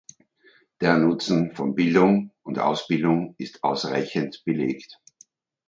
Der 0.81 0.97
Nutzen 0.97 1.51
von 1.53 1.75
Bildung 1.75 2.31
und 2.41 2.57
Ausbildung 2.57 3.35
ist 3.37 3.63
ausreichend 3.63 4.43
belegt. 4.45 4.99